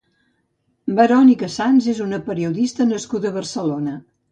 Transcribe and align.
Verónica 0.99 1.51
Sanz 1.57 1.91
és 1.95 2.01
una 2.07 2.21
periodista 2.31 2.91
nascuda 2.95 3.33
a 3.33 3.39
Barcelona. 3.39 3.97